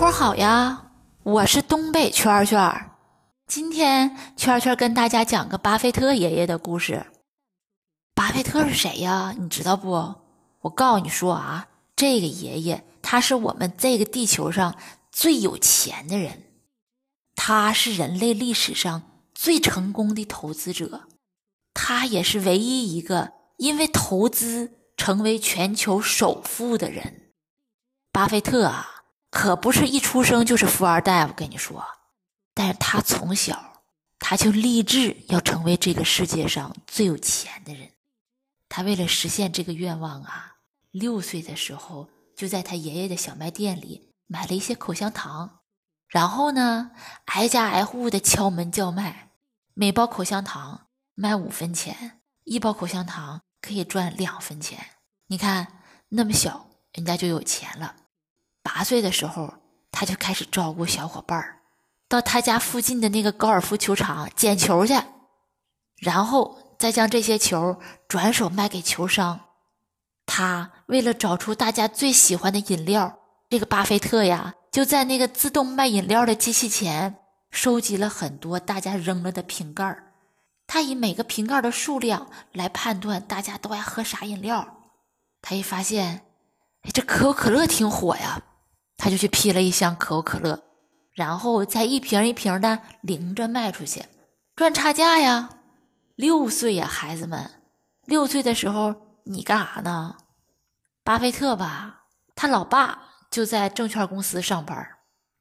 [0.00, 0.92] 伙好呀，
[1.24, 2.90] 我是东北圈圈。
[3.46, 7.04] 今天圈圈跟大家讲个巴菲特爷爷的故事。
[8.14, 9.34] 巴菲特是谁呀？
[9.38, 10.14] 你知道不？
[10.62, 14.74] 我告诉你说啊，这个爷爷他是我们这个地球上
[15.12, 16.44] 最有钱的人，
[17.36, 19.02] 他是人类历史上
[19.34, 21.08] 最成功的投资者，
[21.74, 27.32] 他也是唯一一个因为投资成为全球首富的人。
[28.10, 28.99] 巴菲特啊。
[29.30, 31.84] 可不是一出生就是富二代，我跟你说，
[32.52, 33.82] 但是他从小
[34.18, 37.90] 他就立志要成为这个世界上最有钱的人。
[38.68, 40.56] 他为了实现这个愿望啊，
[40.90, 45.60] 六岁的时候就在他爷爷的小卖店里买了一些口香糖，
[46.08, 46.90] 然后呢，
[47.26, 49.30] 挨家挨户的敲门叫卖，
[49.74, 54.78] 每包口香糖卖五分钱，一包口香糖可以赚两分钱。
[55.28, 57.94] 你看那么小，人家就有钱了。
[58.62, 59.54] 八岁的时候，
[59.90, 61.60] 他就开始照顾小伙伴儿，
[62.08, 64.94] 到他家附近的那个高尔夫球场捡球去，
[65.96, 69.40] 然后再将这些球转手卖给球商。
[70.26, 77.16] 他为了找出大家最喜欢的饮料，这个巴菲特呀，就在那个自动卖饮料的机器前
[77.50, 80.12] 收集了很多大家扔了的瓶盖儿。
[80.66, 84.76] 他以每个瓶盖的数量来判断大家都爱喝啥饮料。
[85.42, 86.26] 他一发现，
[86.82, 88.40] 哎，这可口可乐挺火呀。
[89.02, 90.62] 他就去批了一箱可口可乐，
[91.14, 94.04] 然后再一瓶一瓶的领着卖出去，
[94.54, 95.48] 赚差价呀。
[96.16, 97.50] 六岁呀，孩子们，
[98.04, 98.94] 六岁的时候
[99.24, 100.16] 你干啥呢？
[101.02, 102.02] 巴菲特吧，
[102.34, 104.86] 他老爸就在证券公司上班。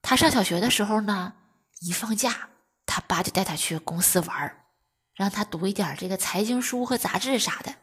[0.01, 1.33] 他上小学的时候呢，
[1.81, 2.47] 一放假，
[2.85, 4.55] 他爸就带他去公司玩，
[5.13, 7.75] 让他读一点这个财经书和杂志啥的。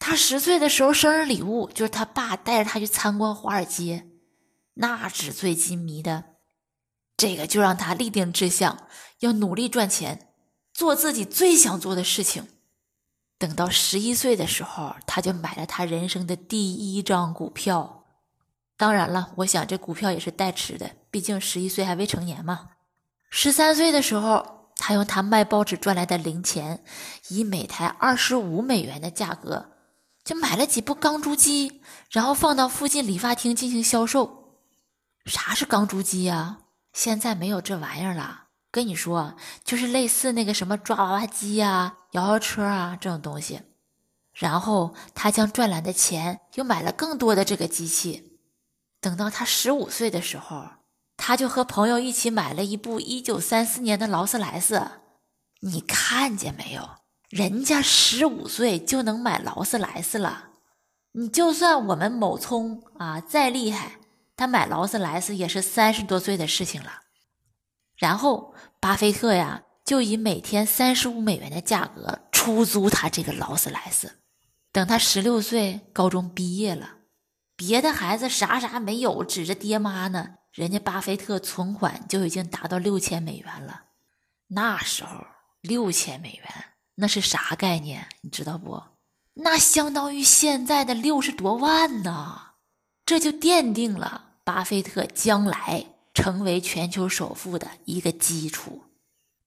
[0.00, 4.08] 他十岁的时候，生日礼物就是他爸带着他去参观华尔街。
[4.74, 6.24] 那纸醉金迷的，
[7.16, 8.86] 这个就让他立定志向，
[9.20, 10.28] 要努力赚钱，
[10.72, 12.48] 做自己最想做的事情。
[13.38, 18.04] 等到十一岁的时候，他就买了他人生的第一张股票。
[18.76, 22.70] 当然了，我想这股票也是代持的，毕竟十一岁还未成年嘛。
[23.30, 26.84] 十三岁的时候，他用他卖报纸赚来的零钱，
[27.28, 29.70] 以每台二十五美元的价格，
[30.24, 34.43] 就买了几部钢珠机，然后放到附近理发厅进行销售。
[35.24, 36.58] 啥是钢珠机呀？
[36.92, 38.42] 现在没有这玩意儿了。
[38.70, 43.62] 跟你说，就是类似那个什么抓娃娃机呀、摇摇车啊这种东西。
[44.32, 48.38] 然后他将赚来的钱又买了更多的这个机器。
[49.00, 50.66] 等到他十五岁的时候，
[51.16, 54.82] 他就和朋友一起买了一部一九三四年的劳斯莱斯。
[55.60, 56.96] 你看见没有？
[57.30, 60.50] 人家十五岁就能买劳斯莱斯了。
[61.12, 64.00] 你就算我们某聪啊再厉害。
[64.36, 67.02] 他买劳斯莱斯也是三十多岁的事情了，
[67.96, 74.20] 然后巴菲特呀就以每天三十五美元的价格出租他这个劳斯莱斯。
[74.72, 76.96] 等他十六岁高中毕业了，
[77.54, 83.82] 别的孩子啥啥没有，指着爹妈呢，人家巴菲特存款就已经达到六千美元了。
[84.48, 85.24] 那时候
[85.60, 86.64] 六千美元
[86.96, 88.08] 那是啥概念？
[88.22, 88.82] 你知道不？
[89.34, 92.53] 那相当于现在的六十多万呢。
[93.06, 98.82] 这就奠定了巴菲特将来成为全球首富的一个基础。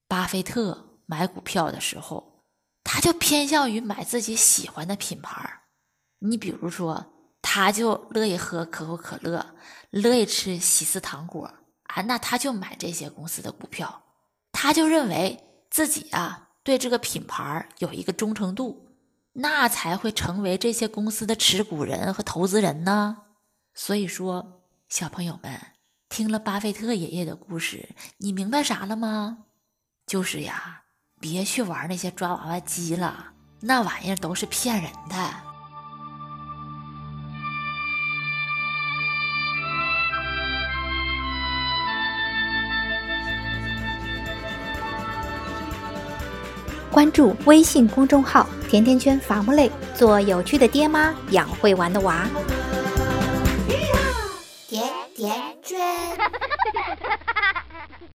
[0.07, 2.43] 巴菲特买股票的时候，
[2.83, 5.61] 他就偏向于买自己喜欢的品牌
[6.19, 7.05] 你比如说，
[7.41, 9.55] 他就乐意喝可口可乐，
[9.89, 11.51] 乐意吃喜事糖果
[11.83, 14.03] 啊，那他就买这些公司的股票。
[14.51, 15.39] 他就认为
[15.69, 18.87] 自己啊对这个品牌有一个忠诚度，
[19.33, 23.17] 那才会成为这些公司的持股人和投资人呢。
[23.79, 25.55] 所以说，小朋友们
[26.09, 29.37] 听了巴菲特爷爷的故事，你明白啥了吗？
[30.07, 30.81] 就是呀，
[31.19, 35.15] 别去玩那些抓娃娃机了，那玩意儿都是骗人的。
[46.91, 52.27] 关注微信公众号甜甜圈伐木累，做有趣的爹妈，养会玩的娃。
[54.67, 54.83] 甜
[55.15, 55.33] 甜
[55.63, 55.79] 圈。